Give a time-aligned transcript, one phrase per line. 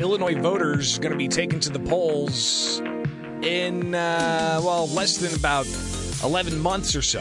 [0.00, 2.80] Illinois voters going to be taken to the polls
[3.42, 5.66] in, uh, well, less than about
[6.24, 7.20] 11 months or so.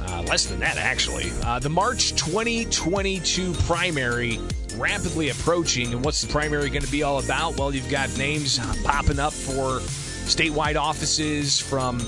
[0.00, 1.30] Uh, less than that, actually.
[1.44, 4.40] Uh, the March 2022 primary
[4.76, 5.92] rapidly approaching.
[5.92, 7.56] And what's the primary going to be all about?
[7.56, 9.78] Well, you've got names popping up for
[10.26, 12.00] statewide offices from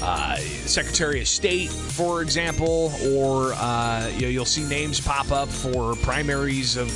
[0.00, 5.96] uh, Secretary of State, for example, or uh, you you'll see names pop up for
[5.96, 6.88] primaries of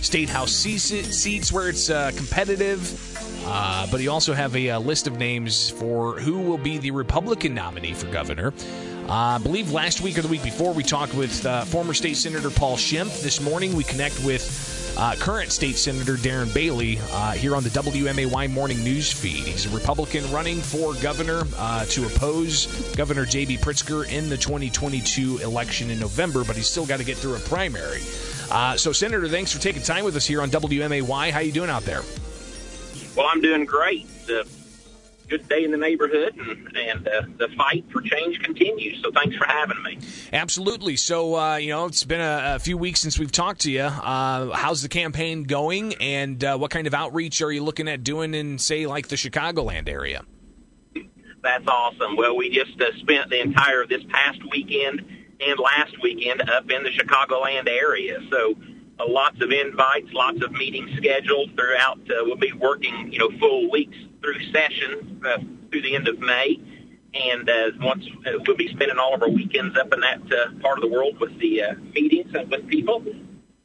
[0.00, 3.16] state house seats where it's uh, competitive.
[3.46, 6.90] Uh, but you also have a, a, list of names for who will be the
[6.90, 8.52] Republican nominee for governor.
[9.08, 12.18] Uh, I believe last week or the week before we talked with uh, former state
[12.18, 13.22] senator Paul Schimpf.
[13.22, 14.42] This morning we connect with
[14.98, 19.44] uh, current state senator Darren Bailey uh, here on the WMAY morning news feed.
[19.44, 22.66] He's a Republican running for governor uh, to oppose
[22.96, 23.58] Governor J.B.
[23.58, 27.40] Pritzker in the 2022 election in November, but he's still got to get through a
[27.40, 28.02] primary.
[28.50, 31.30] Uh, so, Senator, thanks for taking time with us here on WMAY.
[31.30, 32.02] How are you doing out there?
[33.16, 34.06] Well, I'm doing great
[35.28, 39.00] good day in the neighborhood, and, and uh, the fight for change continues.
[39.02, 39.98] So thanks for having me.
[40.32, 40.96] Absolutely.
[40.96, 43.82] So uh, you know, it's been a, a, few weeks since we've talked to you.
[43.82, 48.02] Uh, how's the campaign going, and uh, what kind of outreach are you looking at
[48.02, 50.22] doing in, say, like the Chicagoland area?
[51.42, 52.16] That's awesome.
[52.16, 55.04] Well, we just uh, spent the entire this past weekend
[55.40, 58.18] and last weekend up in the Chicagoland area.
[58.30, 58.56] So
[58.98, 61.98] uh, lots of invites, lots of meetings scheduled throughout.
[62.10, 65.38] Uh, we'll be working, you know, full weeks through session uh,
[65.70, 66.60] through the end of May.
[67.14, 70.60] And uh, once uh, we'll be spending all of our weekends up in that uh,
[70.60, 73.02] part of the world with the uh, meetings and with people.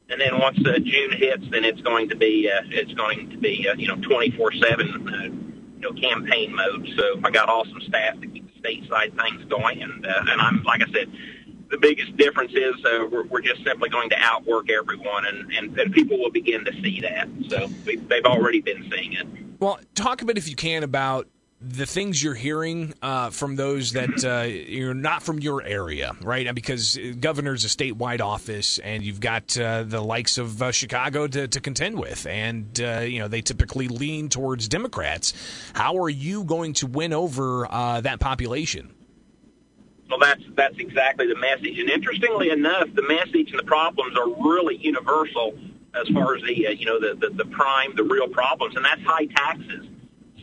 [0.08, 3.36] And then once uh, June hits, then it's going to be uh, it's going to
[3.38, 6.88] be uh, you know 24/7 uh, you know campaign mode.
[6.96, 10.62] So I got awesome staff to keep the stateside things going, and uh, and I'm
[10.62, 11.10] like I said,
[11.70, 15.78] the biggest difference is uh, we're, we're just simply going to outwork everyone, and, and,
[15.78, 17.28] and people will begin to see that.
[17.48, 19.26] So we, they've already been seeing it.
[19.60, 21.28] Well, talk a bit, if you can, about
[21.66, 26.54] the things you're hearing uh, from those that uh, you're not from your area, right?
[26.54, 31.48] Because governor's a statewide office, and you've got uh, the likes of uh, Chicago to,
[31.48, 35.32] to, contend with, and uh, you know they typically lean towards Democrats.
[35.72, 38.93] How are you going to win over uh, that population?
[40.08, 41.78] Well, that's that's exactly the message.
[41.78, 45.54] And interestingly enough, the message and the problems are really universal
[45.94, 48.84] as far as the uh, you know the, the the prime, the real problems, and
[48.84, 49.86] that's high taxes.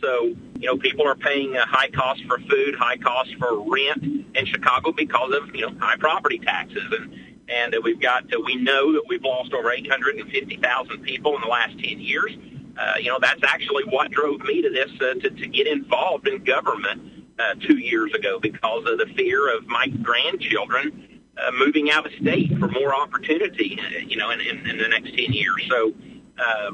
[0.00, 4.02] So you know people are paying a high cost for food, high cost for rent
[4.34, 7.14] in Chicago because of you know high property taxes, and
[7.48, 11.46] and uh, we've got uh, we know that we've lost over 850,000 people in the
[11.46, 12.36] last 10 years.
[12.76, 16.26] Uh, you know that's actually what drove me to this uh, to, to get involved
[16.26, 21.90] in government uh, two years ago because of the fear of my grandchildren uh, moving
[21.90, 25.32] out of state for more opportunity, uh, you know, in, in, in the next 10
[25.32, 25.66] years.
[25.68, 25.92] So
[26.38, 26.72] uh,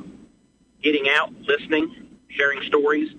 [0.82, 3.10] getting out, listening, sharing stories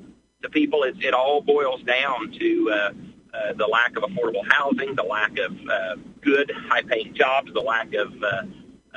[0.41, 2.91] to people, it, it all boils down to uh,
[3.33, 7.93] uh, the lack of affordable housing, the lack of uh, good, high-paying jobs, the lack
[7.93, 8.43] of, uh,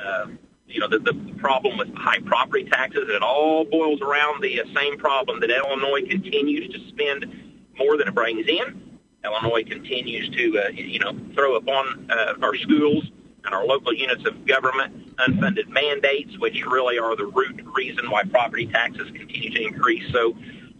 [0.01, 0.27] uh,
[0.67, 3.09] you know, the, the problem with high property taxes.
[3.09, 7.42] It all boils around the uh, same problem that Illinois continues to spend
[7.77, 12.55] more than it brings in Illinois continues to, uh, you know, throw upon uh, our
[12.55, 13.09] schools
[13.45, 18.23] and our local units of government unfunded mandates, which really are the root reason why
[18.23, 20.11] property taxes continue to increase.
[20.11, 20.35] So,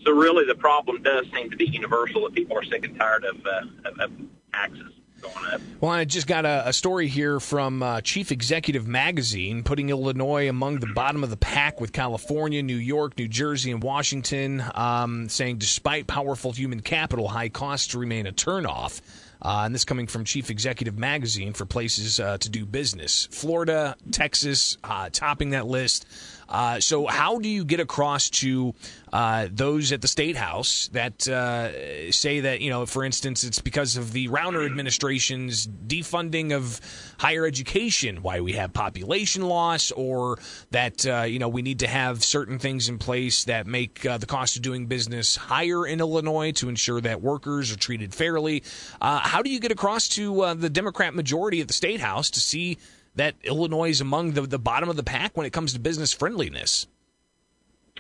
[0.05, 3.23] so really, the problem does seem to be universal that people are sick and tired
[3.23, 4.11] of, uh, of, of
[4.53, 4.91] taxes
[5.79, 10.47] Well, I just got a, a story here from uh, Chief Executive Magazine putting Illinois
[10.47, 15.27] among the bottom of the pack with California, New York, New Jersey, and Washington, um,
[15.27, 19.01] saying despite powerful human capital, high costs remain a turnoff.
[19.41, 23.27] Uh, and this coming from Chief Executive Magazine for places uh, to do business.
[23.29, 26.05] Florida, Texas, uh, topping that list.
[26.49, 28.73] Uh, so, how do you get across to
[29.11, 33.59] uh, those at the state house that uh, say that, you know, for instance, it's
[33.59, 36.81] because of the Rauner administration's defunding of
[37.19, 40.39] higher education why we have population loss, or
[40.71, 44.17] that, uh, you know, we need to have certain things in place that make uh,
[44.17, 48.63] the cost of doing business higher in Illinois to ensure that workers are treated fairly?
[49.01, 52.77] How do you get across to the Democrat majority at the state house to see?
[53.15, 56.13] That Illinois is among the, the bottom of the pack when it comes to business
[56.13, 56.87] friendliness?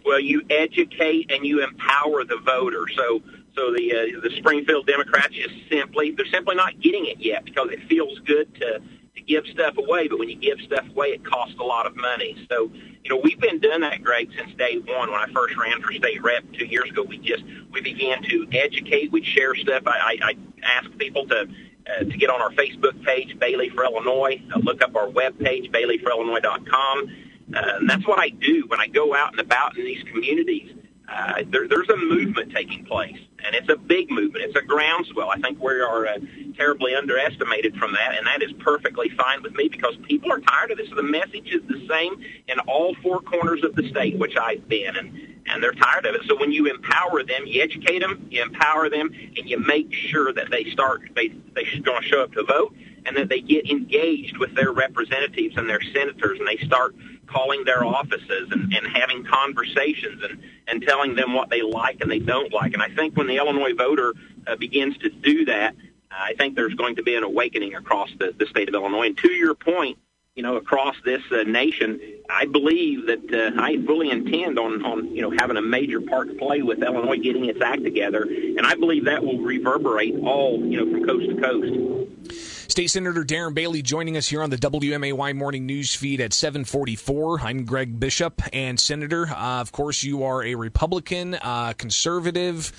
[0.05, 2.85] Well, you educate and you empower the voter.
[2.95, 3.21] So,
[3.55, 7.69] so the uh, the Springfield Democrats just simply they're simply not getting it yet because
[7.71, 8.81] it feels good to
[9.15, 11.95] to give stuff away, but when you give stuff away, it costs a lot of
[11.95, 12.47] money.
[12.49, 12.71] So,
[13.03, 15.11] you know, we've been doing that, Greg, since day one.
[15.11, 18.47] When I first ran for state rep two years ago, we just we began to
[18.51, 19.11] educate.
[19.11, 19.83] We'd share stuff.
[19.85, 21.47] I, I, I asked people to
[21.87, 24.41] uh, to get on our Facebook page, Bailey for Illinois.
[24.53, 27.07] Uh, look up our web page, baileyforillinois.com.
[27.55, 30.71] Uh, and that's what I do when I go out and about in these communities.
[31.07, 34.45] Uh, there, there's a movement taking place, and it's a big movement.
[34.45, 35.29] It's a groundswell.
[35.29, 36.17] I think we are uh,
[36.55, 40.71] terribly underestimated from that, and that is perfectly fine with me because people are tired
[40.71, 40.89] of this.
[40.95, 44.95] The message is the same in all four corners of the state, which I've been,
[44.95, 46.21] and and they're tired of it.
[46.27, 50.31] So when you empower them, you educate them, you empower them, and you make sure
[50.33, 52.75] that they start they they're going to show up to vote,
[53.05, 56.95] and that they get engaged with their representatives and their senators, and they start
[57.27, 62.09] calling their offices and, and having conversations and, and telling them what they like and
[62.09, 62.73] they don't like.
[62.73, 64.13] And I think when the Illinois voter
[64.45, 65.75] uh, begins to do that,
[66.11, 69.07] I think there's going to be an awakening across the, the state of Illinois.
[69.07, 69.97] And to your point,
[70.35, 71.99] you know, across this uh, nation,
[72.29, 76.27] I believe that uh, I fully intend on, on, you know, having a major part
[76.29, 80.59] to play with Illinois getting its act together, and I believe that will reverberate all,
[80.65, 82.52] you know, from coast to coast.
[82.73, 87.41] State Senator Darren Bailey joining us here on the WMAY morning news feed at 744.
[87.41, 88.41] I'm Greg Bishop.
[88.51, 92.71] And Senator, uh, of course, you are a Republican, uh, conservative.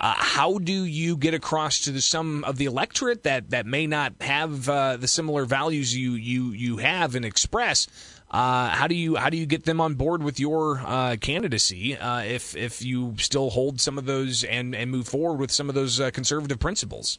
[0.00, 3.86] Uh, how do you get across to the, some of the electorate that, that may
[3.86, 7.86] not have uh, the similar values you, you, you have and express?
[8.30, 11.98] Uh, how do you how do you get them on board with your uh, candidacy
[12.00, 15.74] if if you still hold some of those and, and move forward with some of
[15.74, 17.18] those conservative principles?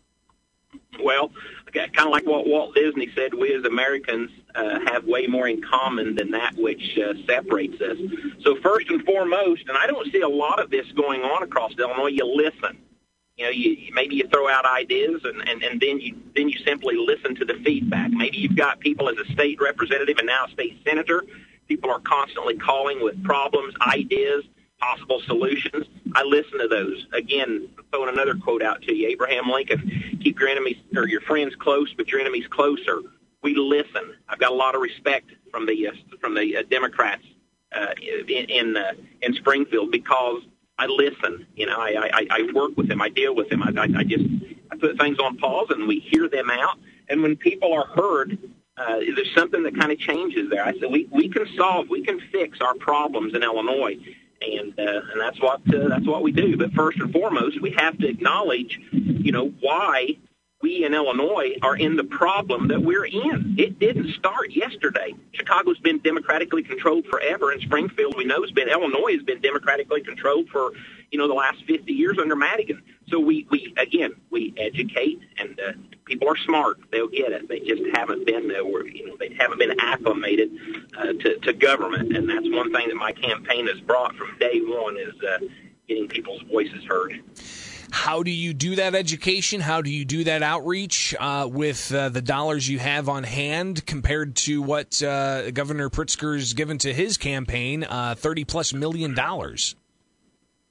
[1.04, 1.32] Well,
[1.76, 5.62] kind of like what Walt Disney said, we as Americans uh, have way more in
[5.62, 7.98] common than that which uh, separates us.
[8.42, 11.74] So first and foremost, and I don't see a lot of this going on across
[11.78, 12.78] Illinois, you listen.
[13.38, 16.58] You know, you, maybe you throw out ideas and, and, and then you then you
[16.60, 18.12] simply listen to the feedback.
[18.12, 21.26] Maybe you've got people as a state representative and now a state senator.
[21.68, 24.46] People are constantly calling with problems, ideas,
[24.80, 25.86] possible solutions.
[26.14, 27.06] I listen to those.
[27.14, 31.56] Again, throwing another quote out to you, Abraham Lincoln, keep your enemies or your friends
[31.56, 33.02] close, but your enemies closer.
[33.42, 34.16] We listen.
[34.28, 37.24] I've got a lot of respect from the uh, from the uh, Democrats
[37.76, 40.42] uh, in in, uh, in Springfield because
[40.78, 41.46] I listen.
[41.56, 43.02] You know, I, I, I work with them.
[43.02, 43.62] I deal with them.
[43.64, 44.26] I, I, I just
[44.72, 46.78] I put things on pause and we hear them out.
[47.08, 48.38] And when people are heard,
[48.78, 50.66] uh, there's something that kind of changes there.
[50.66, 53.98] I said we we can solve, we can fix our problems in Illinois
[54.54, 56.58] and uh, and that's what uh, that's what we do.
[56.58, 60.18] But first and foremost, we have to acknowledge, you know, why
[60.62, 63.56] we in Illinois are in the problem that we're in.
[63.58, 65.14] It didn't start yesterday.
[65.34, 70.02] Chicago's been democratically controlled forever, and Springfield, we know, has been Illinois has been democratically
[70.02, 70.72] controlled for
[71.12, 72.82] you know the last 50 years under Madigan.
[73.16, 75.72] So we we again we educate, and uh,
[76.04, 76.80] people are smart.
[76.92, 77.48] They'll get it.
[77.48, 80.52] They just haven't been uh, you know they haven't been acclimated
[80.98, 84.60] uh, to to government, and that's one thing that my campaign has brought from day
[84.60, 85.46] one is uh,
[85.88, 87.24] getting people's voices heard.
[87.90, 89.62] How do you do that education?
[89.62, 93.86] How do you do that outreach uh, with uh, the dollars you have on hand
[93.86, 99.78] compared to what uh, Governor Pritzker's given to his campaign, uh, thirty plus million dollars?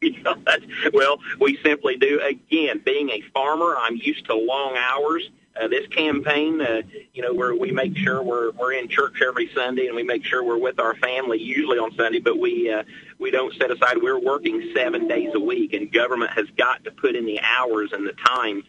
[0.04, 2.20] You well, we simply do.
[2.20, 5.30] Again, being a farmer, I'm used to long hours.
[5.60, 9.48] Uh, this campaign, uh, you know, where we make sure we're we're in church every
[9.54, 12.82] Sunday and we make sure we're with our family usually on Sunday, but we uh,
[13.20, 13.98] we don't set aside.
[14.02, 17.92] We're working seven days a week, and government has got to put in the hours
[17.92, 18.64] and the time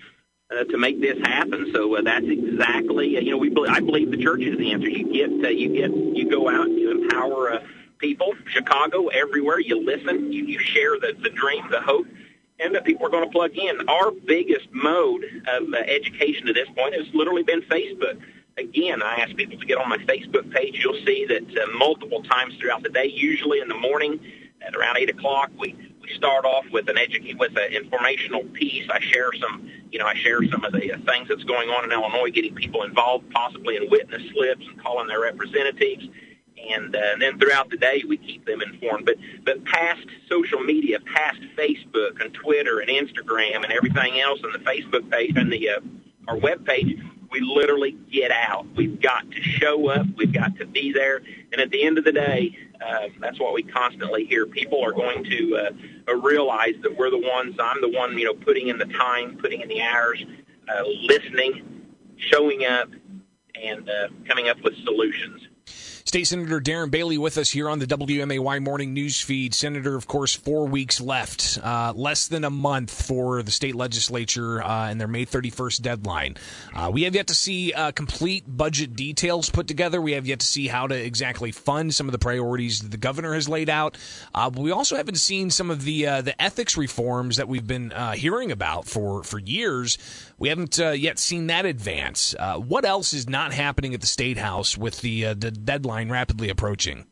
[0.51, 1.71] uh, to make this happen.
[1.73, 4.89] So uh, that's exactly, uh, you know, we I believe the church is the answer.
[4.89, 7.59] You get uh, you get you go out, you empower uh,
[8.05, 9.59] people, Chicago, everywhere.
[9.59, 12.05] You listen, you, you share the the dream, the hope
[12.59, 13.89] and that people are going to plug in.
[13.89, 18.17] Our biggest mode of uh, education to this point has literally been Facebook.
[18.57, 20.79] Again, I ask people to get on my Facebook page.
[20.81, 24.19] You'll see that uh, multiple times throughout the day, usually in the morning
[24.61, 28.87] at around eight o'clock, we we start off with an educate with an informational piece.
[28.91, 31.83] I share some, you know, I share some of the uh, things that's going on
[31.83, 36.07] in Illinois, getting people involved, possibly in witness slips and calling their representatives
[36.69, 39.05] and, uh, and then throughout the day we keep them informed.
[39.05, 44.51] But but past social media, past Facebook and Twitter and Instagram and everything else on
[44.51, 45.79] the Facebook page and the uh,
[46.27, 46.97] our web page,
[47.31, 48.65] we literally get out.
[48.75, 50.07] We've got to show up.
[50.15, 51.21] We've got to be there.
[51.51, 54.45] And at the end of the day, uh, that's what we constantly hear.
[54.45, 55.71] People are going to
[56.07, 57.55] uh, realize that we're the ones.
[57.59, 60.23] I'm the one, you know, putting in the time, putting in the hours,
[60.67, 61.85] uh, listening,
[62.17, 62.89] showing up,
[63.61, 65.47] and uh, coming up with solutions.
[66.15, 69.53] State Senator Darren Bailey with us here on the WMAY morning news feed.
[69.53, 74.63] Senator, of course, four weeks left, uh, less than a month for the state legislature
[74.63, 76.37] uh, and their May 31st deadline.
[76.73, 79.99] Uh, we have yet to see uh, complete budget details put together.
[79.99, 82.97] We have yet to see how to exactly fund some of the priorities that the
[82.97, 83.97] governor has laid out.
[84.33, 87.67] Uh, but we also haven't seen some of the uh, the ethics reforms that we've
[87.67, 89.97] been hearing about for for years.
[90.37, 92.33] We haven't yet seen that advance.
[92.39, 96.04] what else is not happening at the state house with the the deadline?
[96.09, 97.05] Rapidly approaching?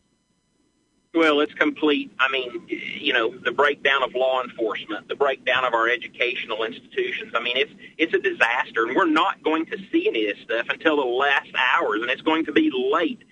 [1.14, 2.12] Well, it's complete.
[2.20, 7.34] I mean, you know, the breakdown of law enforcement, the breakdown of our educational institutions.
[7.36, 10.44] I mean, it's it's a disaster, and we're not going to see any of this
[10.44, 13.24] stuff until the last hours, and it's going to be late.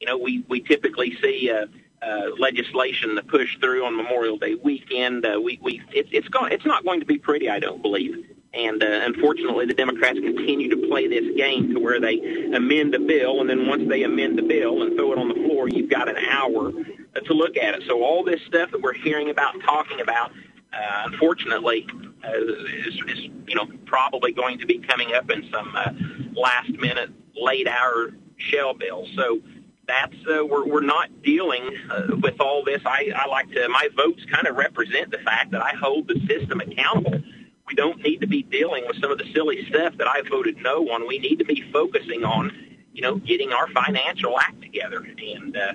[0.00, 1.66] You know, we we typically see uh,
[2.02, 5.24] uh, legislation to push through on Memorial Day weekend.
[5.24, 8.29] Uh, we we it, it's going it's not going to be pretty, I don't believe.
[8.52, 12.18] And uh, unfortunately, the Democrats continue to play this game to where they
[12.52, 15.34] amend the bill, and then once they amend the bill and throw it on the
[15.34, 16.72] floor, you've got an hour
[17.14, 17.84] uh, to look at it.
[17.86, 20.32] So all this stuff that we're hearing about, talking about,
[20.72, 21.86] uh, unfortunately,
[22.24, 25.92] uh, is, is you know probably going to be coming up in some uh,
[26.32, 29.08] last minute, late hour shell bills.
[29.14, 29.40] So
[29.86, 32.82] that's uh, we're we're not dealing uh, with all this.
[32.84, 36.20] I, I like to my votes kind of represent the fact that I hold the
[36.26, 37.22] system accountable
[37.70, 40.56] we don't need to be dealing with some of the silly stuff that I voted
[40.58, 41.06] no on.
[41.06, 42.52] We need to be focusing on,
[42.92, 45.72] you know, getting our financial act together, and uh,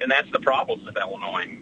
[0.00, 1.57] and that's the problem with Illinois.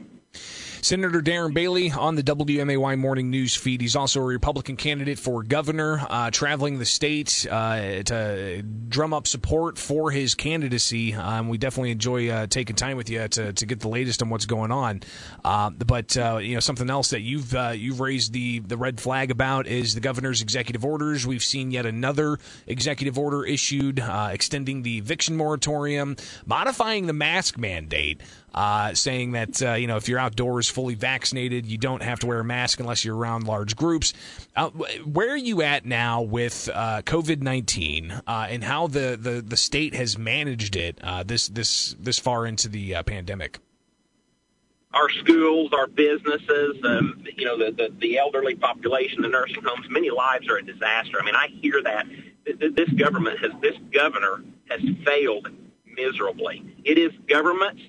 [0.87, 3.81] Senator Darren Bailey on the WMAY morning news feed.
[3.81, 9.27] He's also a Republican candidate for governor, uh, traveling the state uh, to drum up
[9.27, 11.13] support for his candidacy.
[11.13, 14.31] Um, we definitely enjoy uh, taking time with you to, to get the latest on
[14.31, 15.03] what's going on.
[15.45, 19.01] Uh, but uh, you know something else that you've uh, you've raised the the red
[19.01, 21.27] flag about is the governor's executive orders.
[21.27, 22.39] We've seen yet another
[22.69, 24.01] executive order issued
[24.31, 26.15] extending the eviction moratorium,
[26.47, 28.21] modifying the mask mandate
[28.57, 32.27] uh, saying that uh, you know if you're outdoors fully vaccinated, you don't have to
[32.27, 34.15] wear a mask unless you're around large groups.
[34.57, 39.43] Uh, where are you at now with uh, COVID nineteen uh, and how the, the,
[39.43, 43.59] the state has managed it uh, this this this far into the pandemic?
[44.95, 49.87] Our schools, our businesses, um, you know, the, the the elderly population, the nursing homes,
[49.91, 51.21] many lives are a disaster.
[51.21, 52.07] I mean, I hear that
[52.47, 55.49] this government has, this governor has failed
[55.85, 56.65] miserably.
[56.85, 57.83] It is government's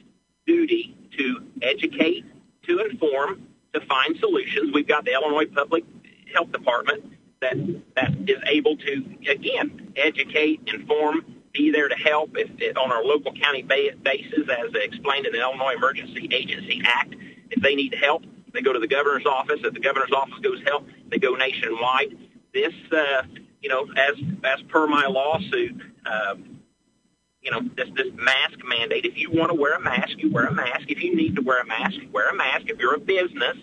[0.47, 2.25] duty to educate,
[2.63, 4.71] to inform, to find solutions.
[4.73, 5.83] We've got the Illinois Public
[6.33, 7.55] Health Department that
[7.95, 13.03] that is able to again educate, inform, be there to help if, if on our
[13.03, 17.15] local county basis, as explained in the Illinois Emergency Agency Act.
[17.49, 18.23] If they need help,
[18.53, 19.59] they go to the governor's office.
[19.63, 22.17] If the governor's office goes help, they go nationwide.
[22.53, 23.23] This, uh,
[23.61, 25.81] you know, as as per my lawsuit.
[26.05, 26.35] Uh,
[27.47, 29.05] you know, this this mask mandate.
[29.05, 30.89] If you want to wear a mask, you wear a mask.
[30.89, 32.65] If you need to wear a mask, you wear a mask.
[32.65, 33.55] If you're a business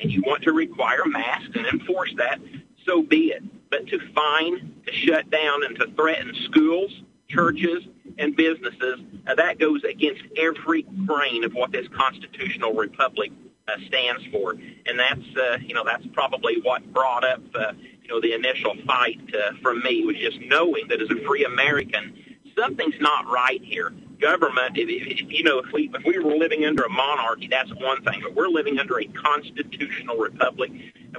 [0.00, 2.38] and you want to require masks and enforce that,
[2.86, 3.42] so be it.
[3.68, 7.82] But to fine, to shut down, and to threaten schools, churches,
[8.16, 13.32] and businesses, uh, that goes against every grain of what this constitutional republic
[13.66, 14.52] uh, stands for.
[14.52, 17.72] And that's, uh, you know, that's probably what brought up, uh,
[18.02, 21.44] you know, the initial fight uh, from me was just knowing that as a free
[21.44, 22.14] American,
[22.62, 23.92] something's not right here.
[24.20, 27.70] Government, if, if, you know, if we if we were living under a monarchy, that's
[27.74, 28.20] one thing.
[28.22, 30.70] But we're living under a constitutional republic,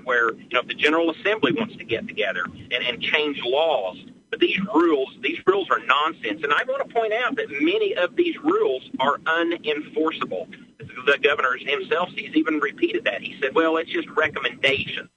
[0.05, 3.97] where you know if the General Assembly wants to get together and, and change laws,
[4.29, 6.43] but these rules, these rules are nonsense.
[6.43, 10.47] And I want to point out that many of these rules are unenforceable.
[10.79, 13.21] The governor himself, he's even repeated that.
[13.21, 15.09] He said, "Well, it's just recommendations."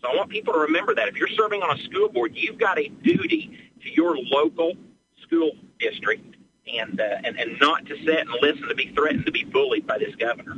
[0.00, 2.58] So I want people to remember that if you're serving on a school board, you've
[2.58, 4.74] got a duty to your local
[5.26, 6.36] school district
[6.72, 9.86] and, uh, and, and not to sit and listen to be threatened to be bullied
[9.86, 10.56] by this governor.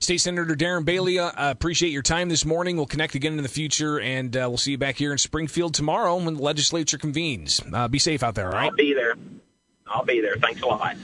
[0.00, 2.76] State Senator Darren Bailey, uh, appreciate your time this morning.
[2.76, 5.74] We'll connect again in the future, and uh, we'll see you back here in Springfield
[5.74, 7.60] tomorrow when the legislature convenes.
[7.72, 8.70] Uh, be safe out there, all right?
[8.70, 9.16] I'll be there.
[9.88, 10.36] I'll be there.
[10.36, 10.96] Thanks a lot.